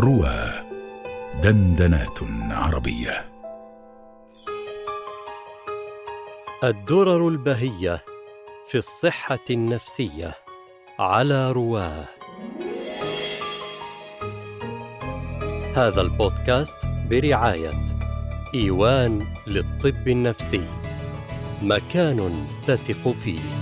روى 0.00 0.50
دندنات 1.42 2.18
عربية. 2.50 3.24
الدرر 6.64 7.28
البهية 7.28 8.00
في 8.68 8.78
الصحة 8.78 9.44
النفسية 9.50 10.34
على 10.98 11.52
رواه 11.52 12.04
هذا 15.76 16.00
البودكاست 16.00 16.78
برعاية 17.10 17.70
إيوان 18.54 19.26
للطب 19.46 20.08
النفسي 20.08 20.64
مكان 21.62 22.46
تثق 22.66 23.12
فيه. 23.24 23.59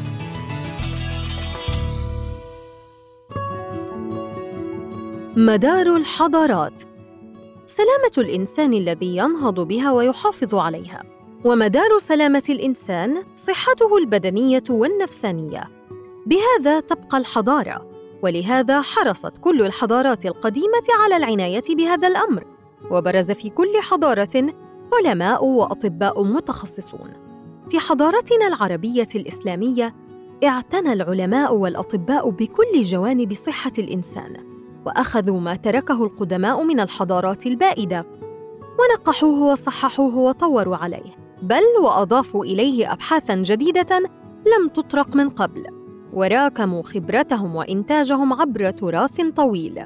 مدار 5.41 5.97
الحضارات. 5.97 6.83
سلامة 7.67 8.29
الإنسان 8.29 8.73
الذي 8.73 9.17
ينهض 9.17 9.61
بها 9.61 9.93
ويحافظ 9.93 10.55
عليها. 10.55 11.03
ومدار 11.45 11.99
سلامة 11.99 12.43
الإنسان 12.49 13.25
صحته 13.35 13.99
البدنية 13.99 14.63
والنفسانية. 14.71 15.65
بهذا 16.27 16.81
تبقى 16.81 17.19
الحضارة. 17.19 17.91
ولهذا 18.23 18.83
حرصت 18.83 19.33
كل 19.41 19.63
الحضارات 19.63 20.27
القديمة 20.27 20.87
على 21.03 21.17
العناية 21.17 21.63
بهذا 21.71 22.09
الأمر. 22.09 22.45
وبرز 22.91 23.33
في 23.33 23.51
كل 23.51 23.73
حضارة 23.81 24.47
علماء 24.93 25.45
وأطباء 25.45 26.25
متخصصون. 26.25 27.13
في 27.71 27.79
حضارتنا 27.79 28.47
العربية 28.47 29.09
الإسلامية 29.15 29.95
اعتنى 30.45 30.93
العلماء 30.93 31.55
والأطباء 31.55 32.31
بكل 32.31 32.83
جوانب 32.83 33.33
صحة 33.33 33.73
الإنسان. 33.79 34.48
وأخذوا 34.89 35.41
ما 35.41 35.57
تركه 35.57 36.05
القدماء 36.05 36.65
من 36.65 36.81
الحضارات 36.81 37.47
البائدة. 37.47 38.07
ونقحوه 38.79 39.53
وصححوه 39.53 40.17
وطوروا 40.17 40.77
عليه. 40.77 41.17
بل 41.43 41.63
وأضافوا 41.83 42.45
إليه 42.45 42.93
ابحاثا 42.93 43.35
جديدة 43.35 43.99
لم 44.47 44.69
تطرق 44.69 45.17
من 45.17 45.29
قبل. 45.29 45.67
وراكموا 46.13 46.83
خبرتهم 46.83 47.57
وإنتاجهم 47.57 48.33
عبر 48.33 48.71
تراث 48.71 49.21
طويل. 49.37 49.85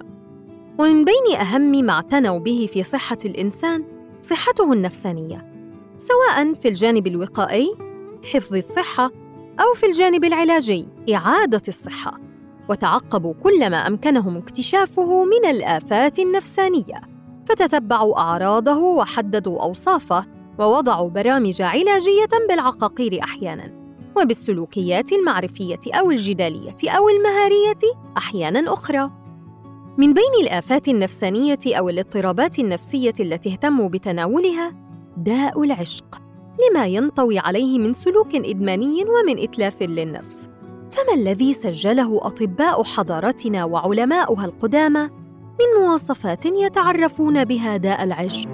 ومن 0.78 1.04
بين 1.04 1.36
أهم 1.40 1.84
ما 1.84 1.92
اعتنوا 1.92 2.38
به 2.38 2.68
في 2.72 2.82
صحة 2.82 3.18
الإنسان 3.24 3.84
صحته 4.22 4.72
النفسانية. 4.72 5.52
سواء 5.98 6.54
في 6.54 6.68
الجانب 6.68 7.06
الوقائي 7.06 7.76
حفظ 8.32 8.54
الصحة 8.54 9.10
أو 9.60 9.74
في 9.74 9.86
الجانب 9.86 10.24
العلاجي 10.24 10.88
إعادة 11.14 11.62
الصحة. 11.68 12.31
وتعقبوا 12.68 13.34
كل 13.42 13.70
ما 13.70 13.86
أمكنهم 13.86 14.36
اكتشافه 14.36 15.24
من 15.24 15.50
الآفات 15.50 16.18
النفسانية 16.18 17.00
فتتبعوا 17.44 18.18
أعراضه 18.18 18.78
وحددوا 18.78 19.62
أوصافه 19.62 20.24
ووضعوا 20.58 21.10
برامج 21.10 21.62
علاجية 21.62 22.48
بالعقاقير 22.48 23.22
أحيانا 23.22 23.82
وبالسلوكيات 24.16 25.12
المعرفية 25.12 25.80
أو 25.94 26.10
الجدالية 26.10 26.76
أو 26.84 27.08
المهارية 27.08 27.92
أحيانا 28.16 28.72
أخرى. 28.72 29.10
من 29.98 30.14
بين 30.14 30.32
الآفات 30.42 30.88
النفسانية 30.88 31.58
أو 31.66 31.88
الاضطرابات 31.88 32.58
النفسية 32.58 33.14
التي 33.20 33.52
اهتموا 33.52 33.88
بتناولها 33.88 34.74
داء 35.16 35.62
العشق 35.62 36.22
لما 36.70 36.86
ينطوي 36.86 37.38
عليه 37.38 37.78
من 37.78 37.92
سلوك 37.92 38.34
إدماني 38.34 39.04
ومن 39.04 39.42
إتلاف 39.42 39.82
للنفس. 39.82 40.51
فما 40.92 41.14
الذي 41.14 41.52
سجله 41.52 42.26
أطباء 42.26 42.82
حضارتنا 42.82 43.64
وعلماؤها 43.64 44.44
القدامى 44.44 45.02
من 45.52 45.82
مواصفات 45.82 46.46
يتعرفون 46.46 47.44
بها 47.44 47.76
داء 47.76 48.04
العشق؟ 48.04 48.48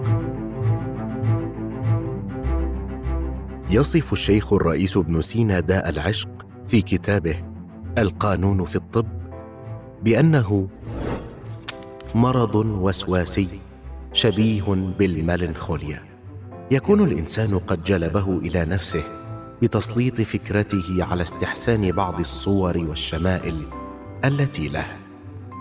يصف 3.70 4.12
الشيخ 4.12 4.52
الرئيس 4.52 4.96
ابن 4.96 5.20
سينا 5.20 5.60
داء 5.60 5.88
العشق 5.88 6.28
في 6.66 6.82
كتابه 6.82 7.36
القانون 7.98 8.64
في 8.64 8.76
الطب 8.76 9.06
بأنه 10.02 10.68
مرض 12.14 12.54
وسواسي 12.54 13.48
شبيه 14.12 14.62
بالملنخوليا 14.98 16.02
يكون 16.70 17.04
الإنسان 17.04 17.58
قد 17.58 17.84
جلبه 17.84 18.38
إلى 18.38 18.64
نفسه 18.64 19.17
بتسليط 19.62 20.20
فكرته 20.20 21.04
على 21.10 21.22
استحسان 21.22 21.92
بعض 21.92 22.20
الصور 22.20 22.78
والشمائل 22.78 23.66
التي 24.24 24.68
له 24.68 24.86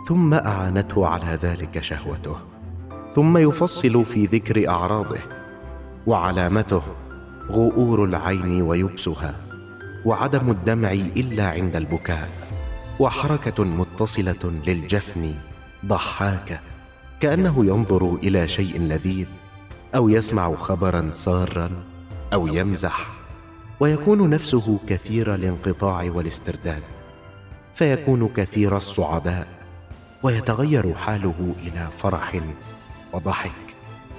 ثم 0.07 0.33
أعانته 0.33 1.07
على 1.07 1.39
ذلك 1.41 1.79
شهوته. 1.79 2.37
ثم 3.11 3.37
يفصل 3.37 4.05
في 4.05 4.25
ذكر 4.25 4.69
أعراضه. 4.69 5.19
وعلامته 6.07 6.81
غؤور 7.51 8.03
العين 8.05 8.61
ويبسها. 8.61 9.35
وعدم 10.05 10.51
الدمع 10.51 10.91
إلا 10.91 11.49
عند 11.49 11.75
البكاء. 11.75 12.29
وحركة 12.99 13.63
متصلة 13.63 14.61
للجفن 14.67 15.33
ضحاكه 15.85 16.59
كأنه 17.19 17.65
ينظر 17.65 18.15
إلى 18.15 18.47
شيء 18.47 18.79
لذيذ. 18.79 19.27
أو 19.95 20.09
يسمع 20.09 20.55
خبرا 20.55 21.09
سارا. 21.11 21.69
أو 22.33 22.47
يمزح 22.47 23.16
ويكون 23.79 24.29
نفسه 24.29 24.79
كثير 24.87 25.35
الانقطاع 25.35 26.11
والاسترداد. 26.15 26.83
فيكون 27.73 28.27
كثير 28.27 28.77
الصعداء 28.77 29.47
ويتغير 30.23 30.93
حاله 30.93 31.55
إلى 31.63 31.89
فرح 31.97 32.41
وضحك 33.13 33.51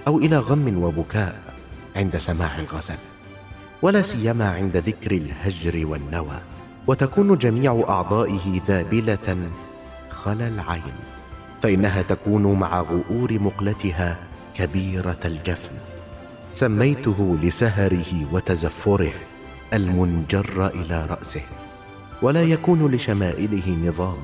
أو 0.07 0.19
إلى 0.19 0.39
غم 0.39 0.83
وبكاء 0.83 1.43
عند 1.97 2.17
سماع 2.19 2.59
الغزل 2.59 2.99
ولا 3.83 4.03
سيما 4.03 4.49
عند 4.49 4.77
ذكر 4.77 5.13
الهجر 5.13 5.87
والنوى 5.87 6.39
وتكون 6.87 7.39
جميع 7.39 7.85
أعضائه 7.89 8.61
ذابلة 8.67 9.37
خلا 10.11 10.49
العين. 10.49 10.99
فإنها 11.63 12.03
تكون 12.03 12.59
مع 12.59 12.81
غؤور 12.81 13.39
مقلتها 13.39 14.17
كبيرة 14.55 15.21
الجفن. 15.25 15.75
سميته 16.51 17.37
لسهره 17.43 18.29
وتزفره. 18.33 19.13
المنجر 19.73 20.67
إلى 20.67 21.07
رأسه 21.07 21.43
ولا 22.23 22.43
يكون 22.43 22.95
لشمائله 22.95 23.89
نظام 23.89 24.19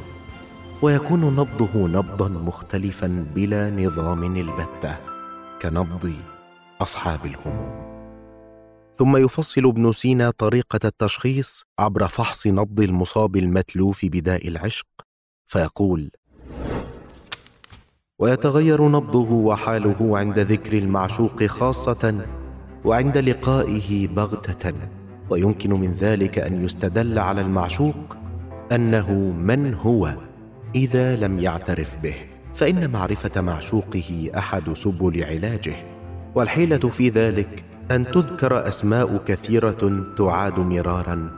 ويكون 0.83 1.21
نبضه 1.37 1.89
نبضا 1.89 2.29
مختلفا 2.29 3.27
بلا 3.35 3.71
نظام 3.71 4.37
البتة 4.37 4.97
كنبض 5.63 6.13
أصحاب 6.81 7.19
الهموم. 7.27 7.95
ثم 8.95 9.17
يفصل 9.17 9.67
ابن 9.67 9.93
سينا 9.93 10.31
طريقة 10.31 10.81
التشخيص 10.85 11.65
عبر 11.79 12.07
فحص 12.07 12.47
نبض 12.47 12.81
المصاب 12.81 13.37
المتلوف 13.37 14.05
بداء 14.05 14.49
العشق 14.49 14.87
فيقول 15.47 16.11
ويتغير 18.19 18.89
نبضه 18.89 19.33
وحاله 19.33 20.19
عند 20.19 20.39
ذكر 20.39 20.79
المعشوق 20.79 21.45
خاصة 21.45 22.27
وعند 22.85 23.19
لقائه 23.19 24.09
بغتة. 24.09 25.04
ويمكن 25.31 25.71
من 25.71 25.93
ذلك 25.93 26.39
أن 26.39 26.65
يستدل 26.65 27.19
على 27.19 27.41
المعشوق 27.41 28.17
أنه 28.73 29.13
من 29.39 29.75
هو 29.75 30.15
إذا 30.75 31.17
لم 31.17 31.39
يعترف 31.39 31.97
به. 32.03 32.15
فإن 32.55 32.91
معرفة 32.91 33.41
معشوقه 33.41 34.31
أحد 34.37 34.73
سبل 34.73 35.25
علاجه 35.25 35.75
والحيلة 36.35 36.79
في 36.79 37.09
ذلك 37.09 37.65
أن 37.91 38.07
تذكر 38.07 38.69
أسماء 38.69 39.17
كثيرة 39.27 40.05
تعاد 40.17 40.61
مرارا 40.61 41.31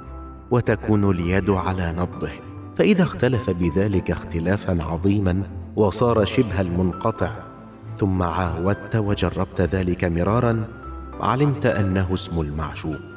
وتكون 0.50 1.10
اليد 1.10 1.50
على 1.50 1.94
نبضه. 1.98 2.30
فإذا 2.76 3.02
اختلف 3.02 3.50
بذلك 3.50 4.10
اختلافا 4.10 4.82
عظيما 4.82 5.42
وصار 5.76 6.24
شبه 6.24 6.60
المنقطع 6.60 7.30
ثم 7.96 8.22
عاودت 8.22 8.96
وجربت 8.96 9.60
ذلك 9.60 10.04
مرارا 10.04 10.64
علمت 11.20 11.66
أنه 11.66 12.14
اسم 12.14 12.40
المعشوق. 12.40 13.15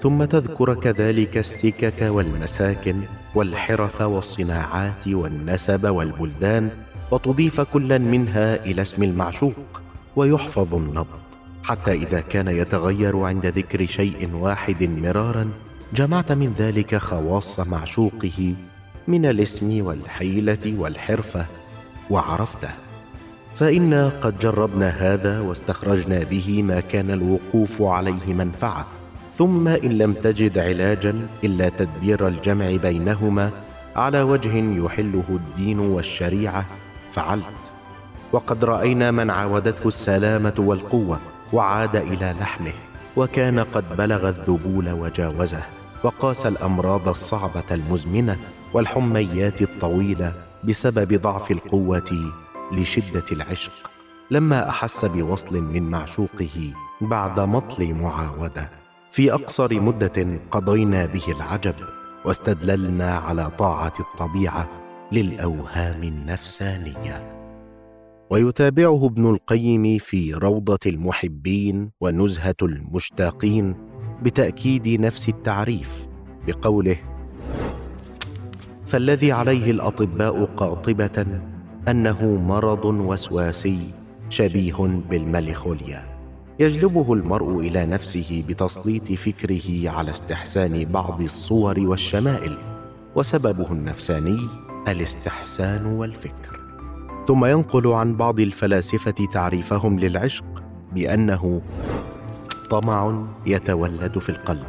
ثم 0.00 0.24
تذكر 0.24 0.74
كذلك 0.74 1.38
السكك 1.38 2.02
والمساكن 2.02 3.00
والحرف 3.34 4.00
والصناعات 4.00 5.08
والنسب 5.08 5.88
والبلدان 5.88 6.70
وتضيف 7.10 7.60
كلا 7.60 7.98
منها 7.98 8.64
إلى 8.64 8.82
اسم 8.82 9.02
المعشوق 9.02 9.80
ويحفظ 10.16 10.74
النبض. 10.74 11.06
حتى 11.64 11.92
إذا 11.92 12.20
كان 12.20 12.48
يتغير 12.48 13.18
عند 13.18 13.46
ذكر 13.46 13.86
شيء 13.86 14.30
واحد 14.34 14.82
مرارا 14.82 15.50
جمعت 15.94 16.32
من 16.32 16.54
ذلك 16.58 16.96
خواص 16.96 17.60
معشوقه 17.60 18.54
من 19.08 19.26
الاسم 19.26 19.86
والحيلة 19.86 20.74
والحرفة 20.78 21.46
وعرفته. 22.10 22.70
فإنا 23.54 24.08
قد 24.08 24.38
جربنا 24.38 24.88
هذا 24.88 25.40
واستخرجنا 25.40 26.24
به 26.24 26.62
ما 26.62 26.80
كان 26.80 27.10
الوقوف 27.10 27.82
عليه 27.82 28.34
منفعة 28.34 28.86
ثم 29.38 29.68
إن 29.68 29.98
لم 29.98 30.12
تجد 30.12 30.58
علاجا 30.58 31.28
إلا 31.44 31.68
تدبير 31.68 32.28
الجمع 32.28 32.76
بينهما 32.76 33.50
على 33.96 34.22
وجه 34.22 34.84
يحله 34.84 35.24
الدين 35.28 35.78
والشريعة 35.78 36.66
فعلت. 37.10 37.52
وقد 38.32 38.64
رأينا 38.64 39.10
من 39.10 39.30
عاودته 39.30 39.88
السلامة 39.88 40.54
والقوة 40.58 41.20
وعاد 41.52 41.96
إلى 41.96 42.34
لحمه 42.40 42.72
وكان 43.16 43.58
قد 43.58 43.96
بلغ 43.96 44.28
الذبول 44.28 44.90
وجاوزه 44.90 45.62
وقاس 46.04 46.46
الأمراض 46.46 47.08
الصعبة 47.08 47.64
المزمنة 47.70 48.36
والحميات 48.72 49.62
الطويلة 49.62 50.32
بسبب 50.64 51.22
ضعف 51.22 51.50
القوة 51.50 52.32
لشدة 52.72 53.24
العشق. 53.32 53.90
لما 54.30 54.68
أحس 54.68 55.04
بوصل 55.04 55.60
من 55.62 55.90
معشوقه 55.90 56.72
بعد 57.00 57.40
مطل 57.40 57.94
معاوده. 57.94 58.87
في 59.18 59.32
أقصر 59.32 59.80
مدة 59.80 60.40
قضينا 60.50 61.06
به 61.06 61.22
العجب 61.28 61.74
واستدللنا 62.24 63.14
على 63.14 63.50
طاعة 63.58 63.92
الطبيعة 64.00 64.68
للأوهام 65.12 66.02
النفسانية. 66.02 67.34
ويتابعه 68.30 69.06
ابن 69.06 69.30
القيم 69.30 69.98
في 69.98 70.34
روضة 70.34 70.78
المحبين 70.86 71.90
ونزهة 72.00 72.54
المشتاقين 72.62 73.74
بتأكيد 74.22 75.00
نفس 75.00 75.28
التعريف 75.28 76.06
بقوله 76.46 76.96
فالذي 78.86 79.32
عليه 79.32 79.70
الأطباء 79.70 80.44
قاطبة 80.44 81.26
أنه 81.88 82.26
مرض 82.26 82.84
وسواسي 82.84 83.80
شبيه 84.28 85.00
بالمليخوليا. 85.10 86.17
يجلبه 86.60 87.12
المرء 87.12 87.60
إلى 87.60 87.86
نفسه 87.86 88.44
بتسليط 88.48 89.12
فكره 89.12 89.90
على 89.90 90.10
استحسان 90.10 90.84
بعض 90.84 91.20
الصور 91.20 91.80
والشمائل 91.80 92.58
وسببه 93.16 93.72
النفساني 93.72 94.38
الاستحسان 94.88 95.86
والفكر. 95.86 96.60
ثم 97.28 97.44
ينقل 97.44 97.86
عن 97.86 98.16
بعض 98.16 98.40
الفلاسفة 98.40 99.26
تعريفهم 99.32 99.98
للعشق 99.98 100.62
بأنه 100.92 101.62
طمع 102.70 103.26
يتولد 103.46 104.18
في 104.18 104.28
القلب 104.28 104.66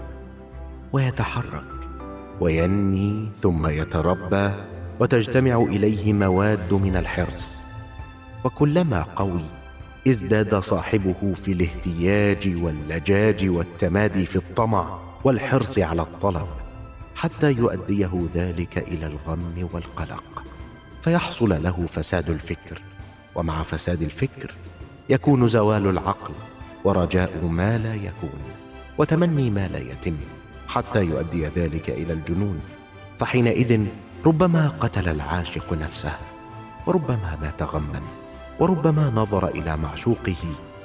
ويتحرك 0.93 1.89
وينمي 2.41 3.29
ثم 3.35 3.67
يتربى 3.67 4.51
وتجتمع 4.99 5.55
إليه 5.55 6.13
مواد 6.13 6.73
من 6.73 6.95
الحرص. 6.95 7.57
وكلما 8.45 9.01
قوي 9.15 9.58
ازداد 10.07 10.55
صاحبه 10.55 11.33
في 11.35 11.51
الاهتياج 11.51 12.63
واللجاج 12.63 13.49
والتمادي 13.49 14.25
في 14.25 14.35
الطمع 14.35 14.99
والحرص 15.23 15.79
على 15.79 16.01
الطلب 16.01 16.47
حتى 17.15 17.51
يؤديه 17.51 18.27
ذلك 18.35 18.77
إلى 18.77 19.05
الغم 19.05 19.69
والقلق 19.73 20.43
فيحصل 21.01 21.63
له 21.63 21.85
فساد 21.87 22.29
الفكر. 22.29 22.81
ومع 23.35 23.63
فساد 23.63 24.01
الفكر 24.01 24.51
يكون 25.09 25.47
زوال 25.47 25.87
العقل 25.87 26.33
ورجاء 26.83 27.45
ما 27.45 27.77
لا 27.77 27.95
يكون 27.95 28.39
وتمني 28.97 29.49
ما 29.49 29.67
لا 29.67 29.79
يتم 29.79 30.17
حتى 30.67 31.03
يؤدي 31.03 31.45
ذلك 31.45 31.89
إلى 31.89 32.13
الجنون. 32.13 32.59
فحينئذ 33.17 33.85
ربما 34.25 34.67
قتل 34.67 35.09
العاشق 35.09 35.73
نفسه 35.73 36.19
وربما 36.87 37.37
مات 37.41 37.63
غما. 37.63 38.01
وربما 38.59 39.09
نظر 39.15 39.47
إلى 39.47 39.77
معشوقه 39.77 40.35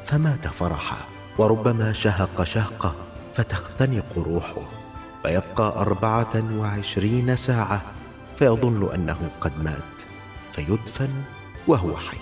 فمات 0.03 0.47
فرحا 0.47 0.97
وربما 1.38 1.93
شهق 1.93 2.44
شهقه 2.44 2.94
فتختنق 3.35 4.19
روحه 4.19 4.62
فيبقى 5.23 5.81
أربعة 5.81 6.59
وعشرين 6.59 7.37
ساعة 7.37 7.82
فيظن 8.37 8.94
أنه 8.94 9.31
قد 9.41 9.62
مات 9.62 10.03
فيدفن 10.53 11.23
وهو 11.67 11.97
حي. 11.97 12.17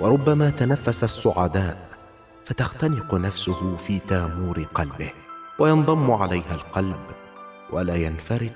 وربما 0.00 0.50
تنفس 0.50 1.04
السعداء 1.04 1.88
فتختنق 2.44 3.14
نفسه 3.14 3.76
في 3.76 3.98
تامور 3.98 4.62
قلبه 4.74 5.10
وينضم 5.58 6.10
عليها 6.10 6.54
القلب 6.54 7.00
ولا 7.72 7.94
ينفرج 7.96 8.50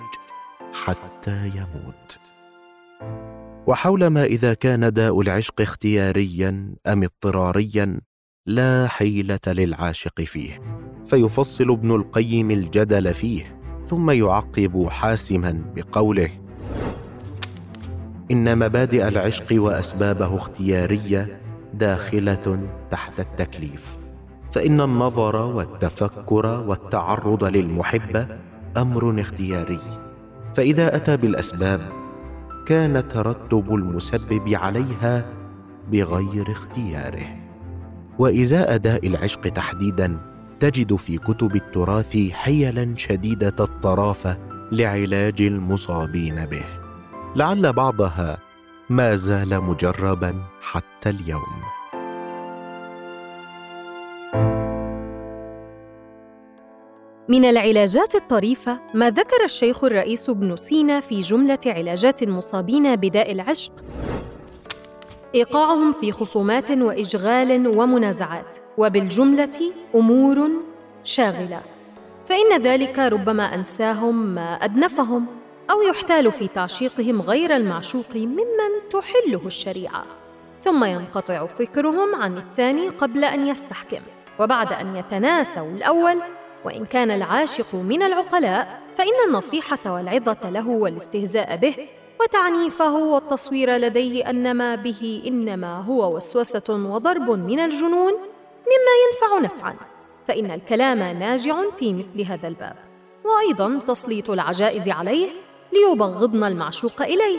حتى 0.85 1.47
يموت. 1.47 2.22
وحول 3.67 4.07
ما 4.07 4.25
إذا 4.25 4.55
كان 4.55 4.93
داء 4.93 5.21
العشق 5.21 5.61
اختياريا 5.61 6.75
أم 6.87 7.03
اضطراريا 7.03 8.01
لا 8.47 8.87
حيلة 8.89 9.41
للعاشق 9.47 10.21
فيه. 10.21 10.63
فيفصل 11.07 11.71
ابن 11.71 11.95
القيم 11.95 12.51
الجدل 12.51 13.15
فيه 13.15 13.59
ثم 13.87 14.11
يعقب 14.11 14.87
حاسما 14.91 15.63
بقوله 15.77 16.31
إن 18.31 18.59
مبادئ 18.59 19.09
العشق 19.09 19.47
وأسبابه 19.53 20.37
اختيارية 20.37 21.41
داخلة 21.75 22.69
تحت 22.91 23.21
التكليف. 23.21 23.97
فإن 24.51 24.81
النظر 24.81 25.37
والتفكر 25.37 26.65
والتعرض 26.69 27.45
للمحبة 27.45 28.29
أمر 28.77 29.21
اختياري. 29.21 29.81
فإذا 30.55 30.97
أتى 30.97 31.17
بالأسباب 31.17 32.02
كان 32.67 33.09
ترتب 33.09 33.75
المسبب 33.75 34.49
عليها 34.49 35.25
بغير 35.93 36.53
اختياره. 36.53 37.37
وإزاء 38.19 38.77
داء 38.77 39.07
العشق 39.07 39.41
تحديدا 39.41 40.19
تجد 40.61 40.97
في 40.97 41.19
كتب 41.19 41.57
التراث 41.57 42.17
حيلا 42.33 42.95
شديدة 42.97 43.55
الطرافة 43.61 44.39
لعلاج 44.73 45.43
المصابين 45.43 46.47
به. 46.47 46.65
لعل 47.37 47.73
بعضها 47.73 48.39
ما 48.91 49.17
زال 49.17 49.61
مجربا 49.61 50.43
حتى 50.63 51.11
اليوم. 51.11 51.82
من 57.29 57.45
العلاجات 57.45 58.15
الطريفة 58.15 58.81
ما 58.95 59.11
ذكر 59.11 59.45
الشيخ 59.45 59.85
الرئيس 59.85 60.29
ابن 60.29 60.57
سينا 60.57 61.01
في 61.01 61.21
جملة 61.21 61.59
علاجات 61.67 62.23
المصابين 62.23 62.97
بداء 62.97 63.33
العشق. 63.33 63.73
إيقاعهم 65.35 65.93
في 65.93 66.13
خصومات 66.13 66.71
وإشغال 66.71 67.69
ومنازعات 67.69 68.57
وبالجملة 68.79 69.73
أمور 69.95 70.51
شاغلة. 71.05 71.61
فإن 72.27 72.63
ذلك 72.63 72.99
ربما 72.99 73.55
أنساهم 73.55 74.35
ما 74.35 74.55
أدنفهم 74.55 75.27
أو 75.71 75.83
يحتال 75.83 76.33
في 76.33 76.49
تعشيقهم 76.49 77.23
غير 77.23 77.57
المعشوق 77.57 78.17
ممن 78.17 78.89
تحله 78.91 79.47
الشريعة. 79.47 80.05
ثم 80.63 80.85
ينقطع 80.85 81.47
فكرهم 81.47 82.15
عن 82.15 82.37
الثاني 82.37 82.89
قبل 82.89 83.25
أن 83.25 83.47
يستحكم 83.47 84.01
وبعد 84.41 84.73
أن 84.73 84.97
يتناسوا 84.97 85.71
الأول 85.71 86.23
وإن 86.65 86.85
كان 86.85 87.11
العاشق 87.11 87.75
من 87.75 88.03
العقلاء 88.03 88.83
فإن 88.97 89.29
النصيحة 89.29 89.95
والعظة 89.95 90.51
له 90.51 90.69
والاستهزاء 90.69 91.57
به 91.57 91.75
وتعنيفه 92.21 92.97
والتصوير 92.97 93.77
لديه 93.77 94.31
أن 94.31 94.55
ما 94.55 94.75
به 94.75 95.23
إنما 95.27 95.81
هو 95.81 96.17
وسوسة 96.17 96.75
وضرب 96.75 97.31
من 97.31 97.61
الجنون 97.61 98.13
مما 98.63 98.95
ينفع 99.05 99.39
نفعا 99.45 99.77
فإن 100.27 100.51
الكلام 100.51 100.99
ناجع 100.99 101.71
في 101.71 101.93
مثل 101.93 102.21
هذا 102.21 102.49
الباب. 102.49 102.77
وأيضا 103.25 103.81
تسليط 103.89 104.31
العجائز 104.31 104.89
عليه 104.89 105.29
ليبغضن 105.73 106.45
المعشوق 106.45 107.03
إليه 107.03 107.39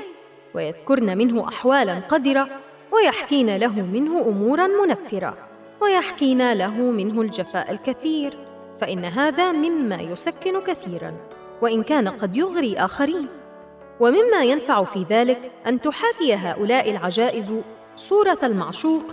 ويذكرن 0.56 1.18
منه 1.18 1.48
أحوالا 1.48 2.00
قذرة 2.00 2.50
ويحكين 2.92 3.56
له 3.56 3.82
منه 3.82 4.20
أمورا 4.20 4.68
منفرة 4.68 5.38
ويحكين 5.82 6.54
له 6.54 6.74
منه 6.78 7.22
الجفاء 7.22 7.72
الكثير. 7.72 8.38
فإن 8.82 9.06
هذا 9.06 9.52
مما 9.52 9.96
يسكن 9.96 10.62
كثيرا 10.62 11.14
وإن 11.62 11.84
كان 11.84 12.08
قد 12.08 12.38
يغري 12.38 12.78
آخرين. 12.78 13.28
ومما 14.00 14.44
ينفع 14.44 14.84
في 14.84 15.06
ذلك 15.10 15.52
أن 15.68 15.82
تحاكي 15.82 16.34
هؤلاء 16.34 16.92
العجائز 16.92 17.54
صورة 17.96 18.38
المعشوق 18.44 19.04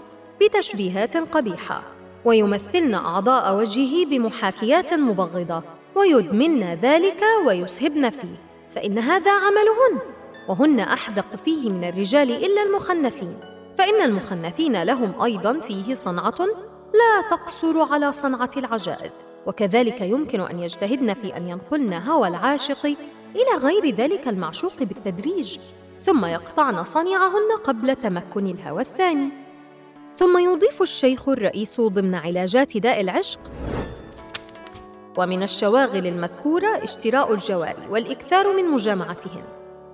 بتشبيهات 0.40 1.16
قبيحة 1.16 1.82
ويمثلن 2.24 2.94
أعضاء 2.94 3.56
وجهه 3.56 4.06
بمحاكيات 4.06 4.94
مبغضة 4.94 5.62
ويدمن 5.94 6.74
ذلك 6.74 7.22
ويسهبن 7.46 8.10
فيه. 8.10 8.36
فإن 8.70 8.98
هذا 8.98 9.30
عملهن 9.30 10.10
وهن 10.48 10.80
أحدق 10.80 11.36
فيه 11.36 11.70
من 11.70 11.84
الرجال 11.84 12.30
إلا 12.30 12.62
المخنثين. 12.62 13.36
فإن 13.78 14.02
المخنثين 14.02 14.82
لهم 14.82 15.22
أيضا 15.22 15.60
فيه 15.60 15.94
صنعة 15.94 16.38
لا 16.94 17.36
تقصر 17.36 17.82
على 17.82 18.12
صنعة 18.12 18.50
العجائز. 18.56 19.12
وكذلك 19.46 20.00
يمكن 20.00 20.40
أن 20.40 20.58
يجتهدن 20.58 21.14
في 21.14 21.36
أن 21.36 21.48
ينقلن 21.48 21.92
هوى 21.92 22.28
العاشق 22.28 22.86
إلى 23.34 23.56
غير 23.62 23.94
ذلك 23.94 24.28
المعشوق 24.28 24.82
بالتدريج 24.82 25.58
ثم 26.00 26.24
يقطعن 26.24 26.84
صنيعهن 26.84 27.50
قبل 27.64 27.96
تمكن 27.96 28.46
الهوى 28.46 28.82
الثاني. 28.82 29.28
ثم 30.14 30.38
يضيف 30.38 30.82
الشيخ 30.82 31.28
الرئيس 31.28 31.80
ضمن 31.80 32.14
علاجات 32.14 32.76
داء 32.76 33.00
العشق. 33.00 33.40
ومن 35.18 35.42
الشواغل 35.42 36.06
المذكورة 36.06 36.68
اشتراء 36.68 37.34
الجواري 37.34 37.88
والإكثار 37.90 38.56
من 38.56 38.64
مجامعتهن 38.64 39.42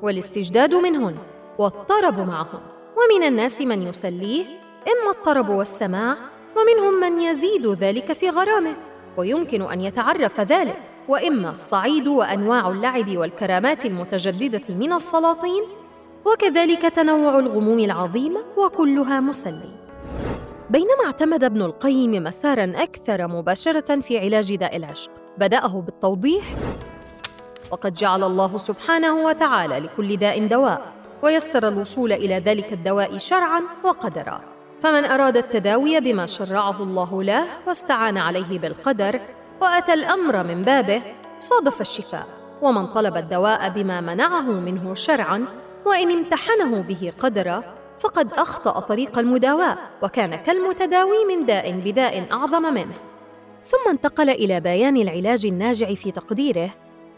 والاستجداد 0.03 0.75
منهن 0.75 1.17
والطرب 1.59 2.19
معهن. 2.19 2.61
ومن 2.97 3.27
الناس 3.27 3.61
من 3.61 3.83
يسليه 3.83 4.45
بينما 4.87 5.11
الطرب 5.11 5.49
والسماع 5.49 6.17
ومنهم 6.57 7.01
من 7.01 7.21
يزيد 7.21 7.67
ذلك 7.67 8.13
في 8.13 8.31
غرامه. 8.31 8.77
ويمكن 9.17 9.63
أن 9.63 9.81
يتعرف 9.81 10.41
ذلك. 10.41 10.77
وإما 11.09 11.51
الصعيد 11.51 12.07
وأنواع 12.09 12.69
اللعب 12.69 13.17
والكرامات 13.17 13.85
المتجددة 13.85 14.75
من 14.75 14.93
السلاطين 14.93 15.63
وكذلك 16.25 16.83
تنوع 16.83 17.39
الغموم 17.39 17.79
العظيمه 17.79 18.41
وكلها 18.57 19.21
مسلي 19.21 19.77
بينما 20.71 21.05
اعتمد 21.07 21.45
ابن 21.45 21.63
القيم 21.63 22.25
مسارا 22.25 22.73
أكثر 22.77 23.29
مباشرة 23.29 24.01
في 24.01 24.19
علاج 24.19 24.55
داء 24.55 24.77
العشق 24.77 25.11
بدأه 25.39 25.81
بالتوضيح 25.81 26.45
وقد 27.71 27.95
جعل 27.95 28.23
الله 28.25 28.57
سبحانه 28.57 29.27
وتعالى 29.27 29.79
لكل 29.79 30.17
داء 30.17 30.47
دواء 30.47 30.93
ويسر 31.23 31.69
الوصول 31.69 32.13
إلى 32.13 32.39
ذلك 32.39 32.73
الدواء 32.73 33.19
شرعا 33.19 33.63
وقدرا. 33.85 34.56
فمن 34.81 35.05
أراد 35.05 35.37
التداوي 35.37 36.01
بما 36.01 36.27
شرعه 36.27 36.83
الله 36.83 37.23
له 37.23 37.45
واستعان 37.67 38.19
عليه 38.19 38.59
بالقدر 38.59 39.21
وأتى 39.61 39.93
الأمر 39.95 40.43
من 40.43 40.63
بابه 40.63 41.03
صادف 41.39 41.81
الشفاء 41.81 42.27
ومن 42.63 42.87
طلب 42.87 43.17
الدواء 43.17 43.71
بما 43.71 44.01
منعه 44.01 44.51
منه 44.51 44.95
شرعا 44.95 45.47
وإن 45.87 46.11
امتحنه 46.11 46.81
به 46.81 47.13
قدرا 47.19 47.63
فقد 47.99 48.33
أخطأ 48.33 48.81
طريق 48.81 49.19
المداواة 49.19 49.77
وكان 50.03 50.37
كالمتداوي 50.37 51.25
من 51.29 51.47
داء 51.47 51.81
بداء 51.81 52.33
أعظم 52.33 52.63
منه. 52.63 52.95
ثم 53.65 53.91
انتقل 53.91 54.31
إلى 54.31 54.61
بيان 54.61 54.97
العلاج 54.97 55.47
الناجع 55.47 55.95
في 55.95 56.11
تقديره 56.11 56.71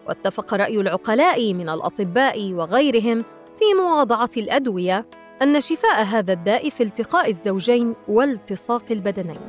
واتفق 0.09 0.55
رأي 0.55 0.81
العقلاء 0.81 1.55
من 1.55 1.69
الأطباء 1.69 2.53
وغيرهم 2.53 3.25
في 3.57 3.65
مواضعة 3.79 4.31
الأدوية 4.37 5.07
أن 5.42 5.61
شفاء 5.61 6.04
هذا 6.04 6.33
الداء 6.33 6.71
في 6.71 6.83
التقاء 6.83 7.30
الزوجين 7.30 7.95
والتصاق 8.09 8.85
البدنين. 8.90 9.40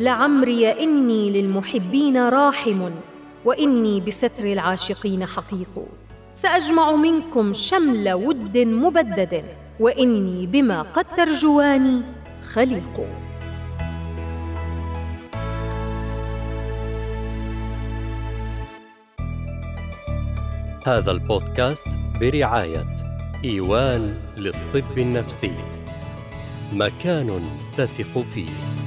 لعمري 0.00 0.68
إني 0.68 1.30
للمحبين 1.30 2.28
راحم 2.28 2.90
وإني 3.44 4.00
بستر 4.00 4.44
العاشقين 4.44 5.26
حقيق. 5.26 5.86
سأجمع 6.32 6.96
منكم 6.96 7.52
شمل 7.52 8.12
ود 8.12 8.58
مبدد 8.58 9.44
وإني 9.80 10.46
بما 10.46 10.82
قد 10.82 11.04
ترجواني 11.16 12.02
خليق. 12.42 13.06
هذا 20.86 21.10
البودكاست 21.10 21.88
برعاية. 22.20 22.84
إيوان 23.44 24.16
للطب 24.36 24.98
النفسي. 24.98 25.52
مكان 26.72 27.40
تثق 27.76 28.24
فيه. 28.34 28.83